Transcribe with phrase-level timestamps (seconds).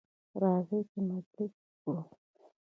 [0.41, 2.01] راځئ چې مجلس وکړو.